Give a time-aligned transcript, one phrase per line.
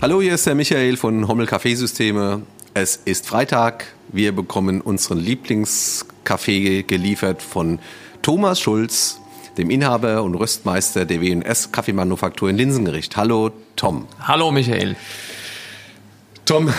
[0.00, 2.42] Hallo, hier ist der Michael von Hommel Kaffeesysteme.
[2.72, 3.86] Es ist Freitag.
[4.06, 7.80] Wir bekommen unseren Lieblingskaffee geliefert von
[8.22, 9.18] Thomas Schulz,
[9.56, 13.16] dem Inhaber und Röstmeister der W&S Kaffeemanufaktur in Linsengericht.
[13.16, 14.06] Hallo, Tom.
[14.20, 14.94] Hallo, Michael.
[16.44, 16.72] Tom,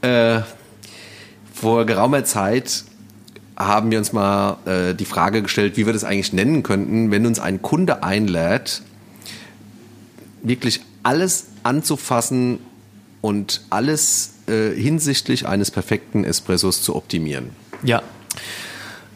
[0.00, 0.40] äh,
[1.52, 2.84] vor geraumer Zeit
[3.54, 7.26] haben wir uns mal äh, die Frage gestellt, wie wir das eigentlich nennen könnten, wenn
[7.26, 8.80] uns ein Kunde einlädt,
[10.42, 12.58] wirklich alles anzufassen
[13.20, 17.50] und alles äh, hinsichtlich eines perfekten Espressos zu optimieren.
[17.82, 18.02] Ja.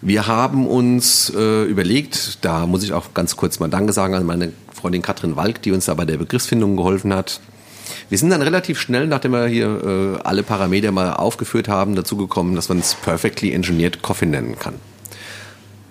[0.01, 4.27] Wir haben uns äh, überlegt, da muss ich auch ganz kurz mal Danke sagen an
[4.27, 7.41] meine Freundin Katrin Walk, die uns da bei der Begriffsfindung geholfen hat.
[8.11, 12.17] Wir sind dann relativ schnell, nachdem wir hier äh, alle Parameter mal aufgeführt haben, dazu
[12.17, 14.75] gekommen, dass man es Perfectly Engineered Coffee nennen kann.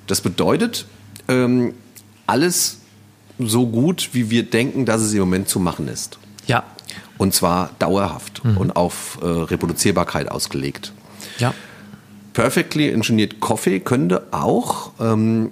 [0.06, 0.86] Das bedeutet,
[1.28, 1.74] ähm,
[2.28, 2.78] alles
[3.40, 6.20] so gut, wie wir denken, dass es im Moment zu machen ist.
[6.48, 6.64] Ja.
[7.18, 8.58] Und zwar dauerhaft mhm.
[8.58, 10.94] und auf äh, Reproduzierbarkeit ausgelegt.
[11.40, 11.54] Ja.
[12.34, 15.52] Perfectly Engineered Coffee könnte auch ähm,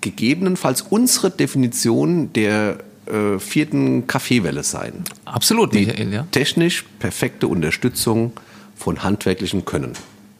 [0.00, 5.04] gegebenenfalls unsere Definition der äh, vierten Kaffeewelle sein.
[5.24, 6.26] Absolut, Die Michael, ja.
[6.32, 8.32] Technisch perfekte Unterstützung
[8.76, 9.92] von handwerklichem Können.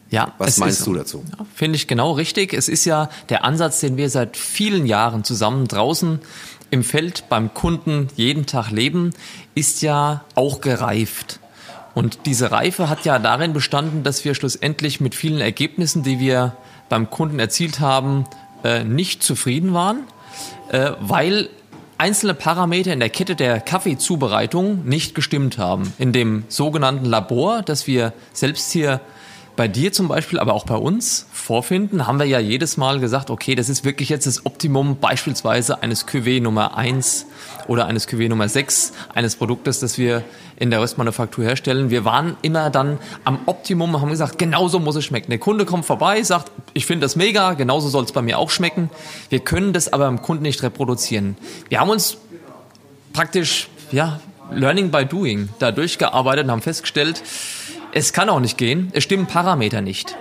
[0.09, 1.23] Ja, was meinst ist, du dazu?
[1.37, 2.53] Ja, Finde ich genau richtig.
[2.53, 6.19] Es ist ja der Ansatz, den wir seit vielen Jahren zusammen draußen
[6.69, 9.11] im Feld beim Kunden jeden Tag leben,
[9.55, 11.39] ist ja auch gereift.
[11.93, 16.55] Und diese Reife hat ja darin bestanden, dass wir schlussendlich mit vielen Ergebnissen, die wir
[16.89, 18.25] beim Kunden erzielt haben,
[18.63, 20.03] äh, nicht zufrieden waren,
[20.69, 21.49] äh, weil
[21.97, 25.91] einzelne Parameter in der Kette der Kaffeezubereitung nicht gestimmt haben.
[25.97, 29.01] In dem sogenannten Labor, das wir selbst hier
[29.57, 33.31] bei dir zum Beispiel, aber auch bei uns vorfinden, haben wir ja jedes Mal gesagt,
[33.31, 37.25] okay, das ist wirklich jetzt das Optimum beispielsweise eines QW Nummer 1
[37.67, 40.23] oder eines QW Nummer 6 eines Produktes, das wir
[40.57, 41.89] in der Röstmanufaktur herstellen.
[41.89, 45.31] Wir waren immer dann am Optimum, haben gesagt, genauso muss es schmecken.
[45.31, 48.51] Der Kunde kommt vorbei, sagt, ich finde das mega, genauso soll es bei mir auch
[48.51, 48.91] schmecken.
[49.29, 51.35] Wir können das aber beim Kunden nicht reproduzieren.
[51.67, 52.17] Wir haben uns
[53.11, 54.19] praktisch, ja,
[54.51, 57.21] Learning by Doing da durchgearbeitet und haben festgestellt,
[57.97, 60.15] es kann auch nicht gehen, es stimmen Parameter nicht.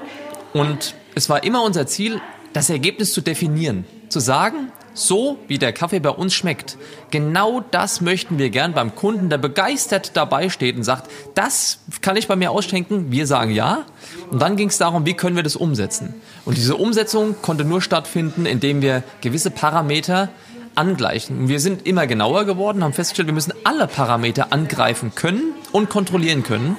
[0.54, 2.22] Und es war immer unser Ziel,
[2.54, 3.84] das Ergebnis zu definieren.
[4.09, 6.78] Zu sagen, so wie der Kaffee bei uns schmeckt,
[7.10, 12.16] genau das möchten wir gern beim Kunden, der begeistert dabei steht und sagt, das kann
[12.16, 13.12] ich bei mir ausschenken.
[13.12, 13.84] Wir sagen ja.
[14.31, 16.15] Und dann ging es darum, wie können wir das umsetzen.
[16.47, 20.31] Und diese Umsetzung konnte nur stattfinden, indem wir gewisse Parameter
[20.76, 21.41] angleichen.
[21.41, 25.91] Und wir sind immer genauer geworden, haben festgestellt, wir müssen alle Parameter angreifen können und
[25.91, 26.78] kontrollieren können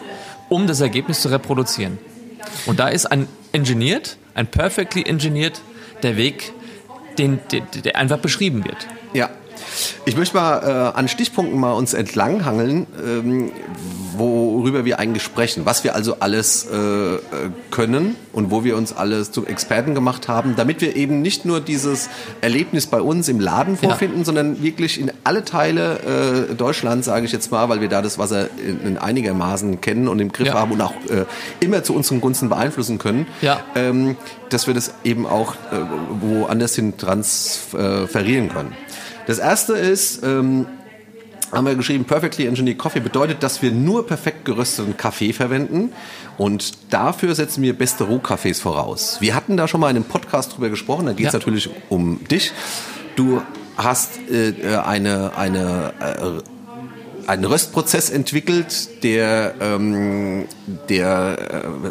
[0.50, 1.98] um das Ergebnis zu reproduzieren.
[2.66, 5.62] Und da ist ein engineered, ein perfectly engineered
[6.04, 6.54] der Weg,
[7.18, 8.88] den, der, der einfach beschrieben wird.
[9.14, 9.30] Ja.
[10.06, 13.52] Ich möchte mal äh, an Stichpunkten mal uns entlanghangeln, ähm,
[14.18, 17.18] worüber wir eigentlich sprechen, was wir also alles äh,
[17.72, 21.60] können und wo wir uns alles zu Experten gemacht haben, damit wir eben nicht nur
[21.60, 22.10] dieses
[22.42, 24.26] Erlebnis bei uns im Laden vorfinden, ja.
[24.26, 28.18] sondern wirklich in alle Teile äh, Deutschlands, sage ich jetzt mal, weil wir da das
[28.18, 30.54] Wasser in, in einigermaßen kennen und im Griff ja.
[30.56, 31.26] haben und auch äh,
[31.60, 33.60] immer zu unseren Gunsten beeinflussen können, ja.
[33.76, 34.18] ähm,
[34.50, 35.78] dass wir das eben auch äh,
[36.22, 38.74] woanders hin transferieren können.
[39.28, 40.66] Das erste ist, ähm,
[41.52, 45.92] haben wir geschrieben, Perfectly Engineered Coffee bedeutet, dass wir nur perfekt gerösteten Kaffee verwenden
[46.38, 49.18] und dafür setzen wir beste Rohkaffees voraus.
[49.20, 51.40] Wir hatten da schon mal in einem Podcast drüber gesprochen, da geht es ja.
[51.40, 52.52] natürlich um dich.
[53.16, 53.42] Du
[53.78, 56.57] hast äh, eine, eine äh,
[57.28, 60.46] einen Röstprozess entwickelt, der, ähm,
[60.88, 61.38] der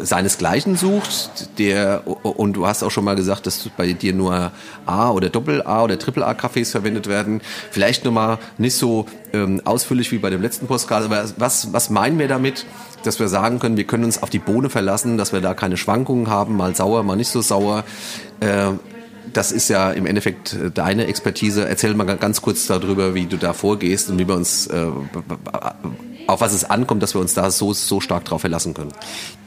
[0.01, 1.59] äh, seinesgleichen sucht.
[1.59, 4.51] Der, und du hast auch schon mal gesagt, dass bei dir nur
[4.87, 7.41] A oder Doppel-A oder Triple-A-Kaffees verwendet werden.
[7.69, 12.17] Vielleicht nochmal nicht so ähm, ausführlich wie bei dem letzten Postcard, aber was, was meinen
[12.17, 12.65] wir damit?
[13.03, 15.77] Dass wir sagen können, wir können uns auf die Bohne verlassen, dass wir da keine
[15.77, 17.83] Schwankungen haben, mal sauer, mal nicht so sauer.
[18.39, 18.71] Äh,
[19.33, 21.67] das ist ja im Endeffekt äh, deine Expertise.
[21.67, 24.87] Erzähl mal ganz kurz darüber, wie du da vorgehst und wie wir uns, äh,
[26.27, 28.93] auf was es ankommt, dass wir uns da so, so stark drauf verlassen können.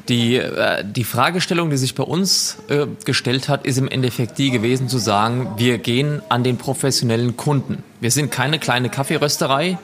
[0.09, 4.51] Die, äh, die Fragestellung, die sich bei uns äh, gestellt hat, ist im Endeffekt die
[4.51, 7.85] gewesen zu sagen, wir gehen an den professionellen Kunden.
[8.01, 9.79] Wir sind keine kleine Kaffeerösterei,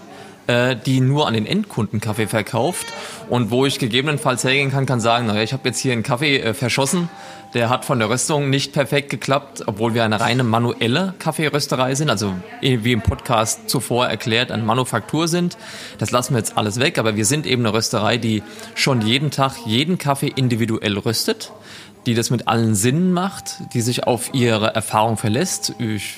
[0.46, 2.86] äh, die nur an den Endkunden Kaffee verkauft
[3.28, 6.38] und wo ich gegebenenfalls hergehen kann, kann sagen, naja, ich habe jetzt hier einen Kaffee
[6.38, 7.08] äh, verschossen,
[7.54, 12.10] der hat von der Röstung nicht perfekt geklappt, obwohl wir eine reine manuelle Kaffeerösterei sind,
[12.10, 15.56] also wie im Podcast zuvor erklärt, eine Manufaktur sind.
[15.98, 18.42] Das lassen wir jetzt alles weg, aber wir sind eben eine Rösterei, die
[18.74, 21.52] schon jeden Tag jeden Kaffee individuell röstet,
[22.04, 25.74] die das mit allen Sinnen macht, die sich auf ihre Erfahrung verlässt.
[25.78, 26.14] Ich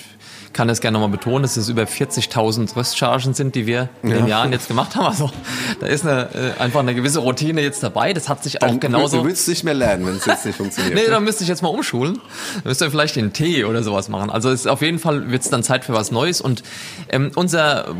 [0.58, 4.26] kann das gerne nochmal betonen, dass es über 40.000 Röstchargen sind, die wir in den
[4.26, 5.06] Jahren jetzt gemacht haben.
[5.06, 5.31] Also
[5.78, 8.12] da ist eine, äh, einfach eine gewisse Routine jetzt dabei.
[8.12, 9.19] Das hat sich auch Dann, genauso...
[9.19, 10.96] Du willst nicht mehr lernen, wenn es jetzt nicht funktioniert.
[10.96, 12.14] Nee, dann müsste ich jetzt mal umschulen.
[12.55, 14.31] Dann müsste ihr vielleicht den Tee oder sowas machen.
[14.31, 16.40] Also ist auf jeden Fall wird es dann Zeit für was Neues.
[16.40, 16.64] Und
[17.08, 17.94] ähm, unser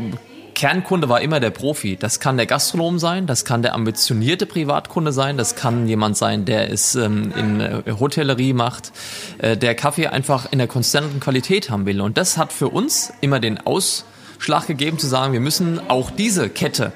[0.59, 1.97] Kernkunde war immer der Profi.
[1.97, 6.47] Das kann der Gastronom sein, das kann der ambitionierte Privatkunde sein, das kann jemand sein,
[6.47, 8.91] der es ähm, in äh, Hotellerie macht,
[9.39, 12.01] äh, der Kaffee einfach in der konstanten Qualität haben will.
[12.01, 16.49] Und das hat für uns immer den Ausschlag gegeben zu sagen, wir müssen auch diese
[16.49, 16.91] Kette,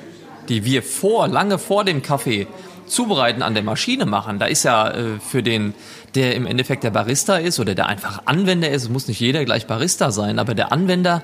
[0.48, 2.46] die wir vor, lange vor dem Kaffee
[2.86, 4.38] zubereiten an der Maschine machen.
[4.38, 5.74] Da ist ja äh, für den,
[6.14, 9.66] der im Endeffekt der Barista ist oder der einfach Anwender ist, muss nicht jeder gleich
[9.66, 11.22] Barista sein, aber der Anwender,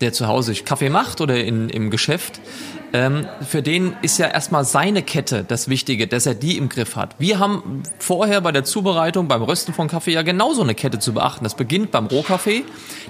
[0.00, 2.40] der zu Hause Kaffee macht oder in, im Geschäft,
[2.92, 6.96] ähm, für den ist ja erstmal seine Kette das Wichtige, dass er die im Griff
[6.96, 7.14] hat.
[7.18, 11.14] Wir haben vorher bei der Zubereitung, beim Rösten von Kaffee ja genauso eine Kette zu
[11.14, 11.44] beachten.
[11.44, 12.64] Das beginnt beim Rohkaffee,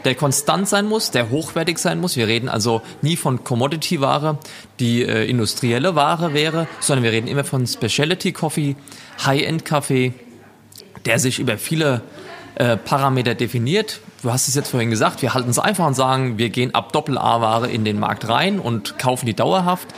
[0.05, 2.17] der konstant sein muss, der hochwertig sein muss.
[2.17, 4.39] Wir reden also nie von Commodity-Ware,
[4.81, 8.77] die äh, industrielle Ware wäre, sondern wir reden immer von Specialty Coffee,
[9.25, 10.13] High-End-Kaffee,
[11.07, 12.03] der sich über viele
[12.57, 14.01] äh, Parameter definiert.
[14.23, 16.93] Du hast es jetzt vorhin gesagt, wir halten es einfach und sagen, wir gehen ab
[16.93, 19.89] Doppel-A-Ware in den Markt rein und kaufen die dauerhaft,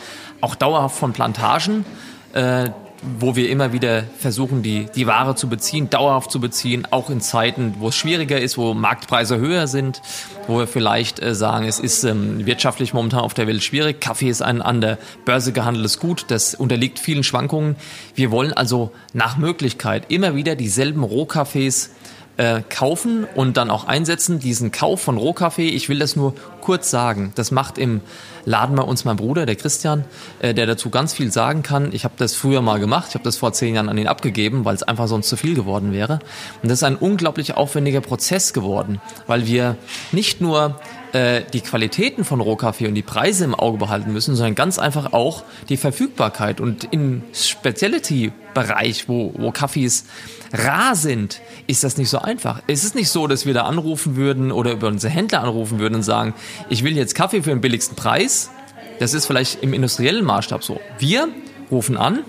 [0.40, 1.84] auch dauerhaft von Plantagen.
[2.32, 2.70] Äh,
[3.18, 7.20] wo wir immer wieder versuchen, die, die Ware zu beziehen, dauerhaft zu beziehen, auch in
[7.20, 10.00] Zeiten, wo es schwieriger ist, wo Marktpreise höher sind,
[10.46, 14.00] wo wir vielleicht äh, sagen, es ist ähm, wirtschaftlich momentan auf der Welt schwierig.
[14.00, 17.74] Kaffee ist ein an der Börse gehandeltes Gut, das unterliegt vielen Schwankungen.
[18.14, 21.90] Wir wollen also nach Möglichkeit immer wieder dieselben Rohkaffees
[22.36, 24.38] äh, kaufen und dann auch einsetzen.
[24.38, 28.00] Diesen Kauf von Rohkaffee, ich will das nur kurz sagen, das macht im
[28.44, 30.04] Laden bei uns mein Bruder, der Christian,
[30.40, 31.92] äh, der dazu ganz viel sagen kann.
[31.92, 34.64] Ich habe das früher mal gemacht, ich habe das vor zehn Jahren an ihn abgegeben,
[34.64, 36.20] weil es einfach sonst zu viel geworden wäre.
[36.62, 39.76] Und das ist ein unglaublich aufwendiger Prozess geworden, weil wir
[40.10, 40.80] nicht nur
[41.12, 45.12] äh, die Qualitäten von Rohkaffee und die Preise im Auge behalten müssen, sondern ganz einfach
[45.12, 46.60] auch die Verfügbarkeit.
[46.60, 50.06] Und im Speciality-Bereich, wo, wo Kaffees
[50.52, 52.62] rar sind, ist das nicht so einfach.
[52.66, 55.96] Es ist nicht so, dass wir da anrufen würden oder über unsere Händler anrufen würden
[55.96, 56.34] und sagen,
[56.68, 58.50] ich will jetzt Kaffee für den billigsten Preis.
[58.98, 60.80] Das ist vielleicht im industriellen Maßstab so.
[60.98, 61.28] Wir
[61.70, 62.20] rufen an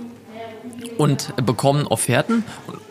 [0.98, 2.44] und bekommen Offerten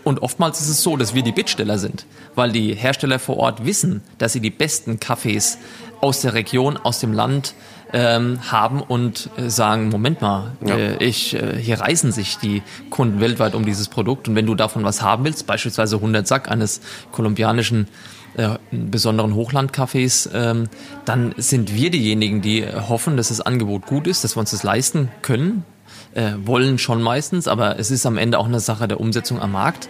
[0.05, 3.65] und oftmals ist es so, dass wir die Bittsteller sind, weil die Hersteller vor Ort
[3.65, 5.59] wissen, dass sie die besten Kaffees
[6.01, 7.55] aus der Region, aus dem Land
[7.93, 10.77] ähm, haben und äh, sagen, Moment mal, ja.
[10.77, 14.55] äh, ich, äh, hier reißen sich die Kunden weltweit um dieses Produkt und wenn du
[14.55, 16.81] davon was haben willst, beispielsweise 100 Sack eines
[17.13, 17.87] kolumbianischen
[18.35, 20.69] äh, besonderen Hochlandcafés, ähm,
[21.05, 24.63] dann sind wir diejenigen, die hoffen, dass das Angebot gut ist, dass wir uns das
[24.63, 25.65] leisten können,
[26.15, 29.53] äh, wollen schon meistens, aber es ist am Ende auch eine Sache der Umsetzung am
[29.53, 29.89] Markt.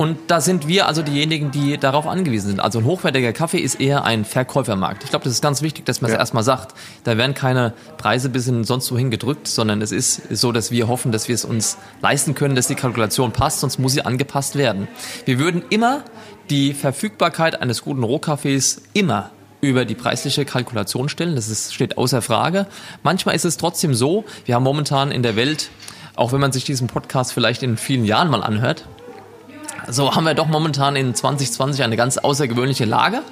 [0.00, 2.60] Und da sind wir also diejenigen, die darauf angewiesen sind.
[2.60, 5.04] Also ein hochwertiger Kaffee ist eher ein Verkäufermarkt.
[5.04, 6.20] Ich glaube, das ist ganz wichtig, dass man es ja.
[6.20, 6.74] erstmal sagt.
[7.04, 10.88] Da werden keine Preise bis in sonst wohin gedrückt, sondern es ist so, dass wir
[10.88, 14.56] hoffen, dass wir es uns leisten können, dass die Kalkulation passt, sonst muss sie angepasst
[14.56, 14.88] werden.
[15.26, 16.02] Wir würden immer
[16.48, 19.30] die Verfügbarkeit eines guten Rohkaffees immer
[19.60, 21.36] über die preisliche Kalkulation stellen.
[21.36, 22.66] Das ist, steht außer Frage.
[23.02, 25.70] Manchmal ist es trotzdem so, wir haben momentan in der Welt,
[26.16, 28.86] auch wenn man sich diesen Podcast vielleicht in vielen Jahren mal anhört,
[29.88, 33.22] so haben wir doch momentan in 2020 eine ganz außergewöhnliche Lage.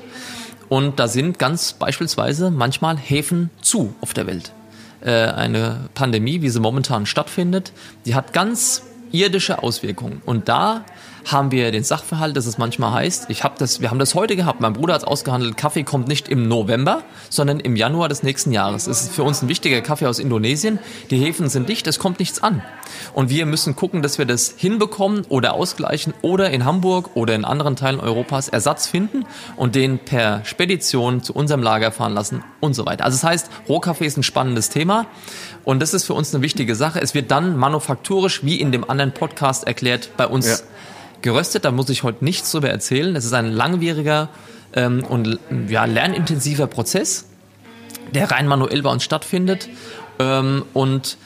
[0.69, 4.53] Und da sind ganz beispielsweise manchmal Häfen zu auf der Welt.
[5.01, 7.73] Äh, eine Pandemie, wie sie momentan stattfindet,
[8.05, 10.23] die hat ganz irdische Auswirkungen.
[10.25, 10.85] Und da
[11.31, 14.37] haben wir den Sachverhalt, dass es manchmal heißt, ich habe das, wir haben das heute
[14.37, 18.23] gehabt, mein Bruder hat es ausgehandelt, Kaffee kommt nicht im November, sondern im Januar des
[18.23, 18.87] nächsten Jahres.
[18.87, 20.79] Es ist für uns ein wichtiger Kaffee aus Indonesien.
[21.11, 22.63] Die Häfen sind dicht, es kommt nichts an.
[23.13, 27.45] Und wir müssen gucken, dass wir das hinbekommen oder ausgleichen oder in Hamburg oder in
[27.45, 29.25] anderen Teilen Europas Ersatz finden
[29.57, 33.05] und den per Spedition zu unserem Lager fahren lassen und so weiter.
[33.05, 35.07] Also das heißt, Rohkaffee ist ein spannendes Thema
[35.69, 36.99] und das ist für uns eine wichtige Sache.
[36.99, 40.57] Es wird dann manufakturisch, wie in dem anderen Podcast erklärt, bei uns ja
[41.21, 41.67] geröstet.
[41.67, 43.15] Da muss ich heute nichts drüber erzählen.
[43.17, 44.31] Es ist ein langwieriger
[44.73, 47.27] ähm, und ja, lernintensiver Prozess,
[48.15, 49.69] der rein manuell bei uns stattfindet.
[50.19, 51.19] Ähm, und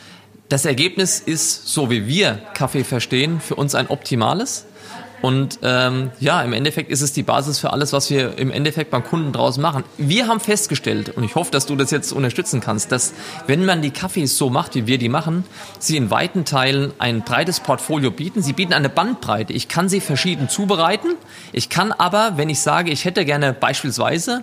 [0.52, 4.66] das Ergebnis ist, so wie wir Kaffee verstehen, für uns ein optimales.
[5.22, 8.90] Und ähm, ja, im Endeffekt ist es die Basis für alles, was wir im Endeffekt
[8.90, 9.82] beim Kunden draus machen.
[9.96, 13.14] Wir haben festgestellt, und ich hoffe, dass du das jetzt unterstützen kannst, dass
[13.46, 15.44] wenn man die Kaffees so macht, wie wir die machen,
[15.78, 18.42] sie in weiten Teilen ein breites Portfolio bieten.
[18.42, 19.54] Sie bieten eine Bandbreite.
[19.54, 21.14] Ich kann sie verschieden zubereiten.
[21.54, 24.42] Ich kann aber, wenn ich sage, ich hätte gerne beispielsweise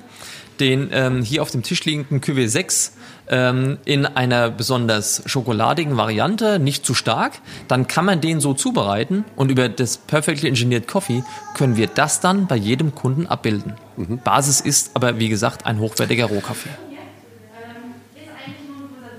[0.60, 2.92] den ähm, hier auf dem Tisch liegenden QW6
[3.30, 7.34] ähm, in einer besonders schokoladigen Variante, nicht zu stark,
[7.68, 11.24] dann kann man den so zubereiten und über das Perfectly Engineered Coffee
[11.56, 13.74] können wir das dann bei jedem Kunden abbilden.
[13.98, 14.20] Mhm.
[14.20, 16.70] Basis ist aber, wie gesagt, ein hochwertiger Rohkaffee.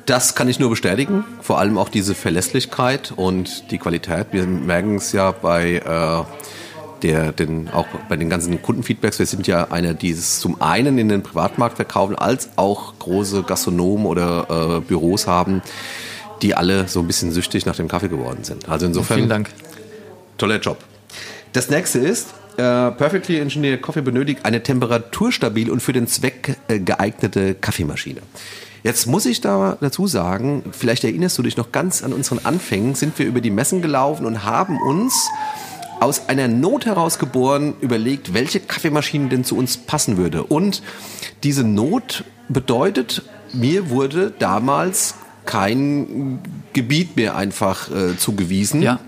[0.06, 4.28] Das kann ich nur bestätigen, vor allem auch diese Verlässlichkeit und die Qualität.
[4.32, 6.24] Wir merken es ja bei äh,
[7.02, 10.98] der, den, auch bei den ganzen Kundenfeedbacks, wir sind ja einer, die es zum einen
[10.98, 15.62] in den Privatmarkt verkaufen, als auch große Gastronomen oder äh, Büros haben,
[16.42, 18.68] die alle so ein bisschen süchtig nach dem Kaffee geworden sind.
[18.68, 19.16] Also insofern.
[19.16, 19.50] Vielen Dank.
[20.38, 20.78] Toller Job.
[21.52, 26.78] Das nächste ist, äh, Perfectly Engineered Coffee benötigt eine temperaturstabil und für den Zweck äh,
[26.78, 28.20] geeignete Kaffeemaschine.
[28.82, 32.94] Jetzt muss ich da dazu sagen, vielleicht erinnerst du dich noch ganz an unseren Anfängen,
[32.94, 35.28] sind wir über die Messen gelaufen und haben uns
[36.00, 40.44] aus einer Not heraus geboren überlegt, welche Kaffeemaschine denn zu uns passen würde.
[40.44, 40.82] Und
[41.42, 45.14] diese Not bedeutet, mir wurde damals
[45.46, 46.40] kein
[46.72, 48.82] Gebiet mehr einfach äh, zugewiesen.
[48.82, 49.00] Ja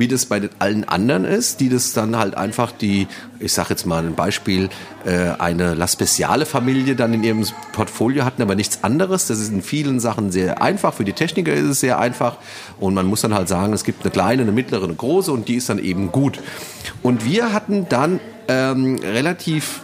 [0.00, 3.06] wie das bei allen anderen ist, die das dann halt einfach die,
[3.38, 4.70] ich sage jetzt mal ein Beispiel,
[5.04, 9.26] äh, eine La Speciale Familie dann in ihrem Portfolio hatten, aber nichts anderes.
[9.26, 10.94] Das ist in vielen Sachen sehr einfach.
[10.94, 12.38] Für die Techniker ist es sehr einfach.
[12.80, 15.48] Und man muss dann halt sagen, es gibt eine kleine, eine mittlere, eine große und
[15.48, 16.40] die ist dann eben gut.
[17.02, 19.82] Und wir hatten dann ähm, relativ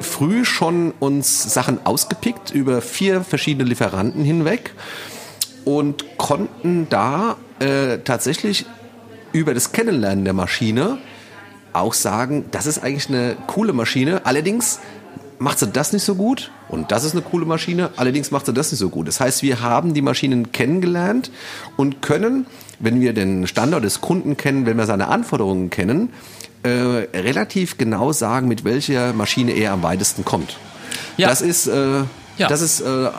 [0.00, 4.72] früh schon uns Sachen ausgepickt über vier verschiedene Lieferanten hinweg
[5.66, 8.64] und konnten da äh, tatsächlich
[9.32, 10.98] über das Kennenlernen der Maschine
[11.72, 14.22] auch sagen, das ist eigentlich eine coole Maschine.
[14.24, 14.80] Allerdings
[15.38, 17.90] macht sie das nicht so gut und das ist eine coole Maschine.
[17.96, 19.08] Allerdings macht sie das nicht so gut.
[19.08, 21.30] Das heißt, wir haben die Maschinen kennengelernt
[21.76, 22.46] und können,
[22.78, 26.10] wenn wir den Standort des Kunden kennen, wenn wir seine Anforderungen kennen,
[26.62, 30.56] äh, relativ genau sagen, mit welcher Maschine er am weitesten kommt.
[31.16, 31.28] Ja.
[31.28, 32.02] Das ist, äh,
[32.38, 32.48] ja.
[32.48, 33.10] das ist äh,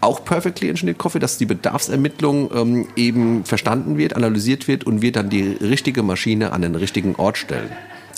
[0.00, 5.12] auch Perfectly Engineered Coffee, dass die Bedarfsermittlung ähm, eben verstanden wird, analysiert wird und wir
[5.12, 7.70] dann die richtige Maschine an den richtigen Ort stellen.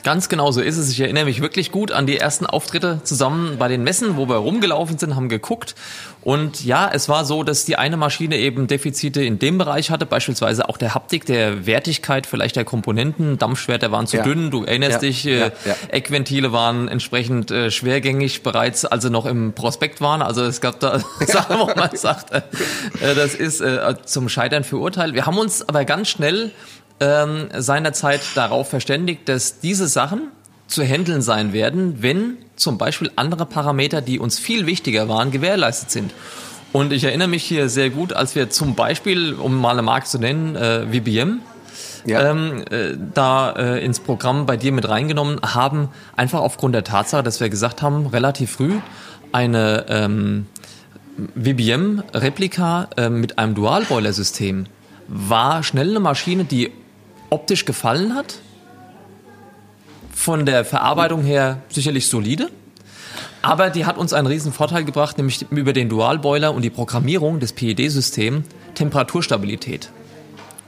[0.02, 0.90] Ganz genau so ist es.
[0.90, 4.36] Ich erinnere mich wirklich gut an die ersten Auftritte zusammen bei den Messen, wo wir
[4.36, 5.74] rumgelaufen sind, haben geguckt.
[6.22, 10.04] Und ja, es war so, dass die eine Maschine eben Defizite in dem Bereich hatte,
[10.04, 13.38] beispielsweise auch der Haptik, der Wertigkeit vielleicht der Komponenten.
[13.38, 14.22] Dampfschwerter waren zu ja.
[14.22, 14.98] dünn, du erinnerst ja.
[14.98, 15.76] dich, äh, ja.
[15.88, 20.20] Eckventile waren entsprechend äh, schwergängig bereits, als sie noch im Prospekt waren.
[20.20, 22.42] Also es gab da Sachen, wo man sagt, äh,
[23.14, 25.14] das ist äh, zum Scheitern verurteilt.
[25.14, 26.50] Wir haben uns aber ganz schnell
[27.00, 30.28] ähm, seinerzeit darauf verständigt, dass diese Sachen
[30.66, 35.90] zu handeln sein werden, wenn zum Beispiel andere Parameter, die uns viel wichtiger waren, gewährleistet
[35.90, 36.12] sind.
[36.72, 40.06] Und ich erinnere mich hier sehr gut, als wir zum Beispiel, um mal eine Marke
[40.06, 41.40] zu nennen, äh, VBM,
[42.06, 42.30] ja.
[42.30, 47.22] ähm, äh, da äh, ins Programm bei dir mit reingenommen haben, einfach aufgrund der Tatsache,
[47.22, 48.74] dass wir gesagt haben, relativ früh
[49.32, 50.46] eine ähm,
[51.34, 54.66] VBM-Replika äh, mit einem Dual-Boiler-System
[55.08, 56.70] war schnell eine Maschine, die
[57.30, 58.36] optisch gefallen hat.
[60.20, 62.50] Von der Verarbeitung her sicherlich solide.
[63.40, 67.40] Aber die hat uns einen riesen Vorteil gebracht, nämlich über den Dualboiler und die Programmierung
[67.40, 69.88] des PED-Systems Temperaturstabilität.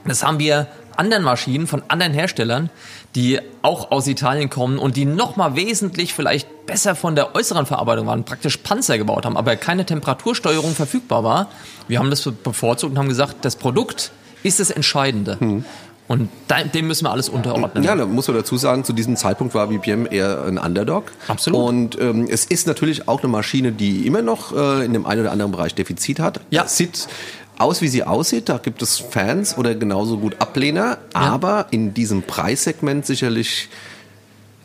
[0.06, 2.71] Das haben wir anderen Maschinen von anderen Herstellern,
[3.14, 8.06] die auch aus Italien kommen und die nochmal wesentlich vielleicht besser von der äußeren Verarbeitung
[8.06, 11.50] waren, praktisch Panzer gebaut haben, aber keine Temperatursteuerung verfügbar war.
[11.88, 15.38] Wir haben das bevorzugt und haben gesagt, das Produkt ist das Entscheidende.
[15.38, 15.66] Hm.
[16.12, 16.28] Und
[16.75, 17.83] dem müssen wir alles unterordnen.
[17.85, 21.04] Ja, da muss man dazu sagen, zu diesem Zeitpunkt war BPM eher ein Underdog.
[21.26, 21.59] Absolut.
[21.59, 25.23] Und ähm, es ist natürlich auch eine Maschine, die immer noch äh, in dem einen
[25.23, 26.40] oder anderen Bereich Defizit hat.
[26.50, 26.64] Ja.
[26.64, 27.09] Es sieht
[27.57, 28.50] aus, wie sie aussieht.
[28.50, 30.99] Da gibt es Fans oder genauso gut Ablehner.
[31.14, 31.21] Ja.
[31.21, 33.71] Aber in diesem Preissegment sicherlich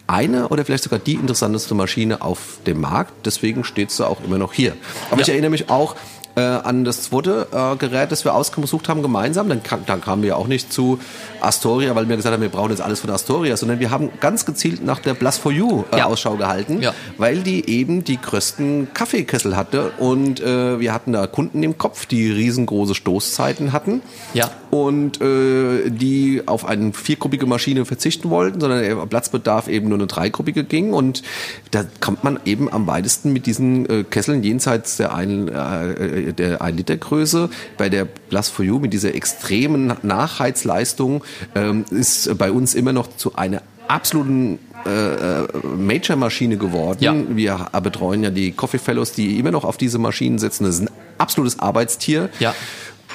[0.06, 3.25] eine oder vielleicht sogar die interessanteste Maschine auf dem Markt.
[3.25, 4.75] Deswegen steht sie auch immer noch hier.
[5.12, 5.24] Aber ja.
[5.24, 5.96] ich erinnere mich auch,
[6.38, 9.50] äh, an das zweite äh, Gerät, das wir ausgesucht haben, gemeinsam.
[9.50, 11.00] Dann, dann kamen wir auch nicht zu
[11.41, 14.46] Astoria, weil wir gesagt haben, wir brauchen jetzt alles von Astoria, sondern wir haben ganz
[14.46, 16.06] gezielt nach der Blast for You äh, ja.
[16.06, 16.94] Ausschau gehalten, ja.
[17.17, 22.06] weil die eben die größten Kaffeekessel hatte und äh, wir hatten da Kunden im Kopf,
[22.06, 24.01] die riesengroße Stoßzeiten hatten
[24.34, 24.51] ja.
[24.86, 30.07] Und äh, die auf eine viergruppige Maschine verzichten wollten, sondern der Platzbedarf eben nur eine
[30.07, 31.24] dreigruppige ging und
[31.72, 36.62] da kommt man eben am weitesten mit diesen äh, Kesseln jenseits der ein, äh, der
[36.62, 37.50] 1 Liter Größe.
[37.77, 41.24] Bei der Blast for You mit dieser extremen Nachheizleistung
[41.55, 47.00] ähm, ist bei uns immer noch zu einer absoluten äh, äh, Major-Maschine geworden.
[47.01, 47.15] Ja.
[47.29, 50.65] Wir betreuen ja die Coffee Fellows, die immer noch auf diese Maschinen setzen.
[50.65, 52.29] Das ist ein absolutes Arbeitstier.
[52.39, 52.53] Ja.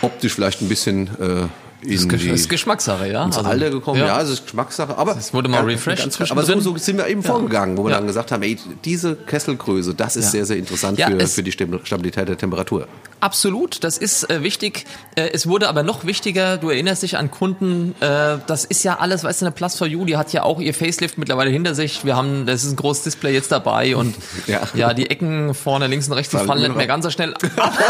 [0.03, 1.09] Optisch vielleicht ein bisschen
[1.85, 3.25] Das die, ist Geschmackssache, ja.
[3.25, 3.99] ins Also, Alter gekommen.
[3.99, 4.97] Ja, es ist Geschmackssache.
[4.97, 7.85] Aber Es wurde mal ja, refreshed ganz- Aber so, so sind wir eben vorgegangen, wo
[7.85, 7.97] wir Ja.
[7.97, 10.31] dann gesagt haben, ey, diese Kesselgröße, das ist Ja.
[10.31, 12.87] sehr, sehr interessant Ja, für, für die Stab- Stabilität der Temperatur.
[13.19, 14.85] Absolut, das ist äh, wichtig.
[15.17, 18.99] Äh, es wurde aber noch wichtiger, du erinnerst dich an Kunden, äh, das ist ja
[18.99, 21.75] alles, weißt du, eine Plus for You, die hat ja auch ihr Facelift mittlerweile hinter
[21.75, 22.05] sich.
[22.05, 24.15] Wir haben, das ist ein großes Display jetzt dabei und
[24.47, 24.61] Ja.
[24.75, 27.43] ja, die Ecken vorne links und rechts, die Fallen nicht mehr ganz so schnell ab.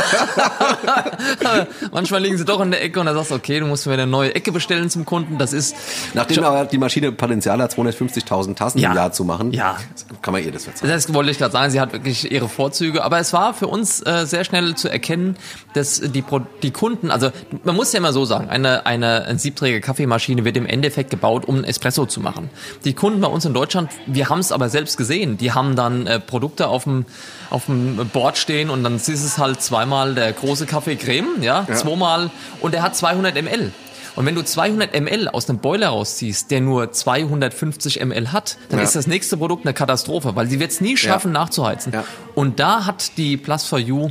[1.93, 3.95] Manchmal liegen sie doch in der Ecke und dann sagst du, okay, du musst mir
[3.95, 5.39] eine neue Ecke bestellen zum Kunden.
[5.39, 5.75] Das ist
[6.15, 8.91] Nachdem aber die Maschine Potenzial hat, 250.000 Tassen Ja.
[8.91, 9.77] im Jahr zu machen, Ja.
[10.23, 10.91] kann man ihr das verzeihen.
[10.91, 13.03] Das wollte ich gerade sagen, sie hat wirklich ihre Vorzüge.
[13.05, 15.37] Aber es war für uns äh, sehr schnell zu erkennen,
[15.75, 17.31] dass die, Pro die Kunden, also
[17.65, 21.45] man muss ja immer so sagen, eine, eine, eine siebträger Kaffeemaschine wird im Endeffekt gebaut,
[21.47, 22.51] um einen Espresso zu machen.
[22.85, 26.07] Die Kunden bei uns in Deutschland, wir haben es aber selbst gesehen, die haben dann
[26.07, 27.05] äh, Produkte auf dem,
[27.51, 31.67] auf dem Board stehen und dann ist es halt zweimal der große Kaffee Creme, ja,
[31.69, 31.75] Ja.
[31.75, 33.72] zweimal und der hat 200 ml.
[34.15, 38.79] Und wenn du 200 ml aus einem Boiler rausziehst, der nur 250 ml hat, dann
[38.79, 38.85] Ja.
[38.85, 41.93] ist das nächste Produkt eine Katastrophe, weil sie wird es nie schaffen, nachzuheizen.
[41.93, 42.05] Ja.
[42.35, 44.11] Und da hat die Plus for You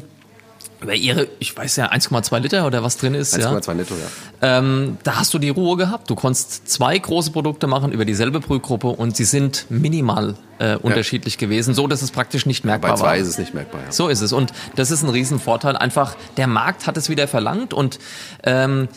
[0.82, 3.94] über ihre, ich weiß ja, 1,2 Liter oder was drin ist, ja, 1,2 netto,
[4.42, 4.58] ja.
[4.58, 6.10] ähm, da hast du die Ruhe gehabt.
[6.10, 11.38] Du konntest zwei große Produkte machen über dieselbe Brühgruppe und sie sind minimal äh, unterschiedlich
[11.38, 13.16] gewesen, so dass es praktisch nicht Bei merkbar zwei war.
[13.18, 13.82] ist es nicht merkbar.
[13.86, 13.92] Ja.
[13.92, 14.34] So ist es.
[14.34, 15.78] Und das ist ein Riesenvorteil.
[15.78, 18.00] Einfach, der Markt hat es wieder verlangt und
[18.44, 18.88] ähm,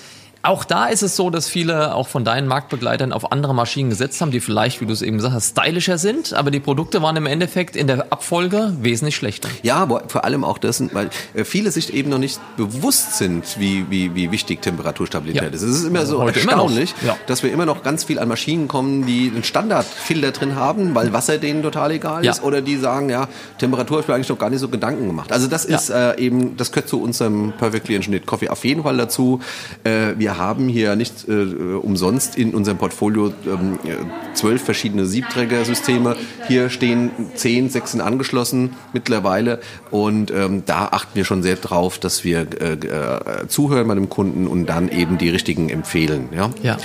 [0.44, 4.20] auch da ist es so, dass viele auch von deinen Marktbegleitern auf andere Maschinen gesetzt
[4.20, 7.16] haben, die vielleicht, wie du es eben gesagt hast, stylischer sind, aber die Produkte waren
[7.16, 9.48] im Endeffekt in der Abfolge wesentlich schlechter.
[9.62, 13.58] Ja, aber vor allem auch das, weil äh, viele sich eben noch nicht bewusst sind,
[13.58, 15.48] wie, wie, wie wichtig Temperaturstabilität Ja.
[15.48, 15.62] ist.
[15.62, 17.16] Es ist immer so Heute immer erstaunlich, Ja.
[17.26, 21.12] dass wir immer noch ganz viel an Maschinen kommen, die einen Standardfilter drin haben, weil
[21.12, 22.32] Wasser denen total egal Ja.
[22.32, 25.06] ist, oder die sagen, ja, Temperatur habe ich mir eigentlich noch gar nicht so Gedanken
[25.06, 25.32] gemacht.
[25.32, 28.96] Also das ist äh, eben, das gehört zu unserem Perfectly Engineered Coffee auf jeden Fall
[28.96, 29.40] dazu.
[29.84, 36.17] Äh, wir haben hier nicht äh, umsonst in unserem Portfolio ähm, äh, zwölf verschiedene Siebträgersysteme.
[36.49, 39.61] Hier stehen zehn, sechs sind angeschlossen mittlerweile
[39.91, 44.09] und ähm, da achten wir schon sehr drauf, dass wir äh, äh, zuhören bei dem
[44.09, 46.29] Kunden und dann eben die richtigen empfehlen.
[46.35, 46.50] Ja?
[46.62, 46.76] Ja.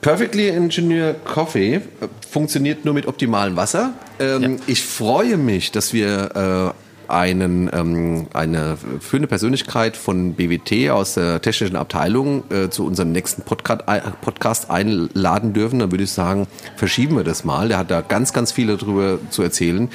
[0.00, 1.80] Perfectly Engineered Coffee äh,
[2.28, 3.94] funktioniert nur mit optimalem Wasser.
[4.18, 4.50] Ähm, Ja.
[4.66, 11.40] Ich freue mich, dass wir äh, einen, ähm, eine führende Persönlichkeit von BWT aus der
[11.40, 15.78] technischen Abteilung äh, zu unserem nächsten Podcast, äh, Podcast einladen dürfen.
[15.78, 17.68] Dann würde ich sagen, verschieben wir das mal.
[17.68, 19.88] Der hat da ganz, ganz viel darüber zu erzählen.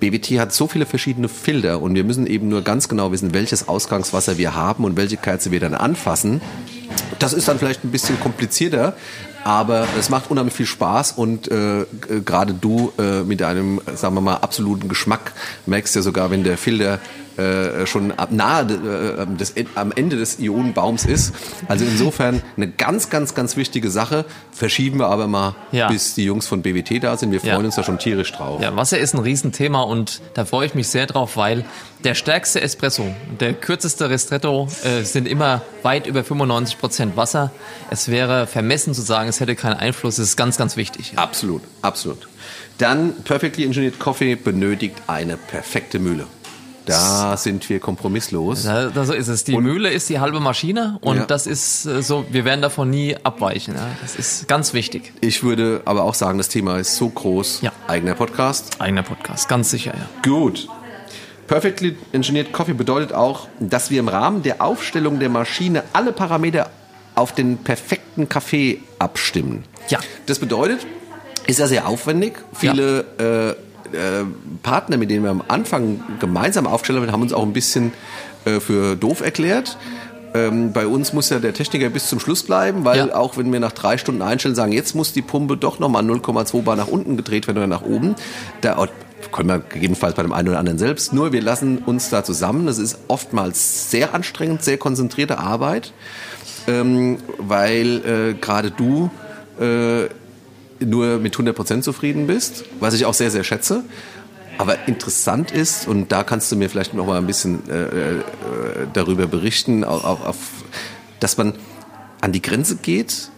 [0.00, 3.68] BWT hat so viele verschiedene Filter und wir müssen eben nur ganz genau wissen, welches
[3.68, 6.40] Ausgangswasser wir haben und welche Kerze wir dann anfassen.
[7.18, 8.96] Das ist dann vielleicht ein bisschen komplizierter,
[9.44, 11.84] aber es macht unheimlich viel Spaß und äh,
[12.24, 15.32] gerade du äh, mit deinem, sagen wir mal, absoluten Geschmack
[15.66, 16.98] merkst ja sogar, wenn der Filter
[17.36, 21.34] äh, schon ab nahe äh, des, am Ende des Ionenbaums ist.
[21.68, 24.24] Also insofern eine ganz, ganz, ganz wichtige Sache.
[24.52, 25.88] Verschieben wir aber mal, Ja.
[25.88, 27.32] bis die Jungs von BWT da sind.
[27.32, 27.64] Wir freuen Ja.
[27.66, 28.60] uns da schon tierisch drauf.
[28.62, 31.64] Ja, Wasser ist ein Riesenthema und da freue ich mich sehr drauf, weil
[32.04, 33.06] der stärkste Espresso,
[33.40, 37.50] der kürzeste Ristretto äh, sind immer weit über 95 Prozent Wasser.
[37.90, 40.18] Es wäre vermessen zu sagen, es hätte keinen Einfluss.
[40.18, 41.14] Es ist ganz, ganz wichtig.
[41.16, 42.28] Absolut, absolut.
[42.78, 46.26] Dann Perfectly Engineered Coffee benötigt eine perfekte Mühle.
[46.86, 48.64] Da sind wir kompromisslos.
[48.64, 49.44] Da so ist es.
[49.44, 51.24] Die Mühle ist die halbe Maschine und Ja.
[51.26, 53.74] das ist äh, so, wir werden davon nie abweichen.
[53.74, 53.86] Ja.
[54.02, 55.12] Das ist ganz wichtig.
[55.20, 57.60] Ich würde aber auch sagen, das Thema ist so groß.
[57.62, 57.72] Ja.
[57.88, 58.80] Eigener Podcast.
[58.80, 60.08] Eigener Podcast, ganz sicher, ja.
[60.30, 60.68] Gut.
[61.46, 66.70] Perfectly Engineered Coffee bedeutet auch, dass wir im Rahmen der Aufstellung der Maschine alle Parameter
[67.14, 69.64] auf den perfekten Kaffee abstimmen.
[69.88, 70.00] Ja.
[70.26, 70.86] Das bedeutet,
[71.46, 72.34] ist ja sehr aufwendig.
[72.54, 74.24] Viele äh, äh,
[74.62, 77.92] Partner, mit denen wir am Anfang gemeinsam aufgestellt haben, haben uns auch ein bisschen
[78.44, 79.76] äh, für doof erklärt.
[80.34, 83.14] Ähm, bei uns muss ja der Techniker bis zum Schluss bleiben, weil Ja.
[83.14, 86.62] auch wenn wir nach drei Stunden einstellen, sagen, jetzt muss die Pumpe doch nochmal 0,2
[86.62, 88.16] Bar nach unten gedreht werden oder nach oben.
[88.60, 88.86] Da oh,
[89.30, 91.12] können wir gegebenenfalls bei dem einen oder anderen selbst.
[91.12, 92.66] Nur wir lassen uns da zusammen.
[92.66, 95.92] Das ist oftmals sehr anstrengend, sehr konzentrierte Arbeit,
[96.66, 99.10] ähm, weil äh, gerade du
[99.60, 100.08] äh,
[100.80, 103.84] nur mit 100% zufrieden bist, was ich auch sehr, sehr schätze.
[104.56, 108.22] Aber interessant ist, und da kannst du mir vielleicht noch mal ein bisschen äh, äh,
[108.92, 110.36] darüber berichten, auf, auf, auf,
[111.18, 111.54] dass man
[112.20, 113.30] an die Grenze geht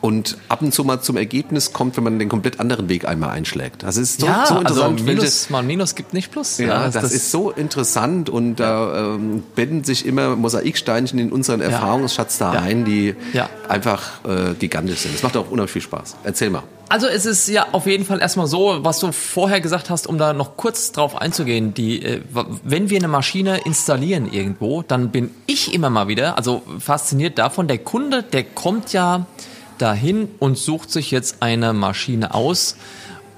[0.00, 3.30] und ab und zu mal zum Ergebnis kommt, wenn man den komplett anderen Weg einmal
[3.30, 3.82] einschlägt.
[3.82, 5.06] Das ist so, ja, so also interessant.
[5.06, 6.58] welche- Minus, mal Minus gibt nicht Plus.
[6.58, 12.38] ja, das, ist so interessant und da ähm, betten sich immer Mosaiksteinchen in unseren Erfahrungsschatz
[12.38, 12.60] da Ja.
[12.60, 13.48] ein, die Ja.
[13.68, 15.14] einfach äh, gigantisch sind.
[15.14, 16.16] Das macht auch unheimlich viel Spaß.
[16.24, 16.62] Erzähl mal.
[16.90, 20.16] Also es ist ja auf jeden Fall erstmal so, was du vorher gesagt hast, um
[20.16, 22.22] da noch kurz drauf einzugehen, die, äh,
[22.64, 27.68] wenn wir eine Maschine installieren irgendwo, dann bin ich immer mal wieder, also fasziniert davon,
[27.68, 29.26] der Kunde, der kommt ja
[29.78, 32.76] dahin und sucht sich jetzt eine Maschine aus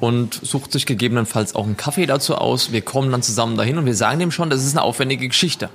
[0.01, 2.73] und sucht sich gegebenenfalls auch einen Kaffee dazu aus.
[2.73, 5.69] Wir kommen dann zusammen dahin und wir sagen dem schon, das ist eine aufwendige Geschichte.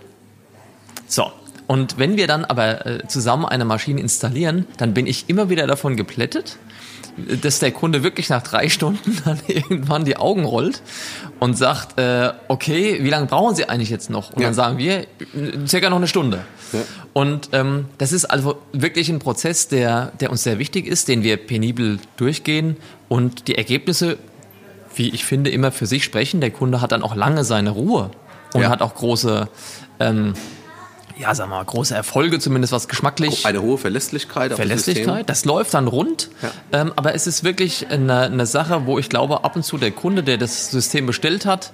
[1.08, 1.32] So.
[1.68, 5.66] Und wenn wir dann aber äh, zusammen eine Maschine installieren, dann bin ich immer wieder
[5.68, 6.58] davon geplättet,
[7.42, 10.82] dass der Kunde wirklich nach drei Stunden dann irgendwann die Augen rollt
[11.40, 14.32] und sagt, äh, okay, wie lange brauchen Sie eigentlich jetzt noch?
[14.32, 14.48] Und ja.
[14.48, 15.06] dann sagen wir, äh,
[15.66, 16.42] circa noch eine Stunde.
[16.74, 16.80] Ja.
[17.14, 21.24] Und ähm, das ist also wirklich ein Prozess, der, der uns sehr wichtig ist, den
[21.24, 24.18] wir penibel durchgehen und die Ergebnisse,
[24.96, 26.42] wie ich finde, immer für sich sprechen.
[26.42, 28.12] Der Kunde hat dann auch lange seine Ruhe
[28.54, 28.70] und ja.
[28.70, 29.48] hat auch große
[30.00, 30.34] ähm,
[31.18, 33.46] ja, sag mal, große Erfolge, zumindest was geschmacklich.
[33.46, 34.54] Eine hohe Verlässlichkeit.
[34.54, 36.30] Verlässlichkeit, das, das läuft dann rund.
[36.42, 36.82] Ja.
[36.82, 39.92] Ähm, aber es ist wirklich eine, eine Sache, wo ich glaube, ab und zu der
[39.92, 41.72] Kunde, der das System bestellt hat,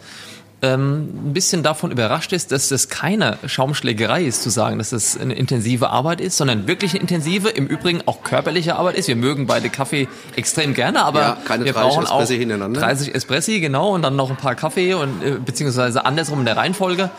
[0.61, 5.17] ähm, ein bisschen davon überrascht ist, dass das keine Schaumschlägerei ist, zu sagen, dass das
[5.19, 9.07] eine intensive Arbeit ist, sondern wirklich eine intensive, im Übrigen auch körperliche Arbeit ist.
[9.07, 12.79] Wir mögen beide Kaffee extrem gerne, aber ja, keine wir brauchen auch hintereinander.
[12.79, 16.57] 30 Espressi, genau, und dann noch ein paar Kaffee und äh, beziehungsweise andersrum in der
[16.57, 17.09] Reihenfolge.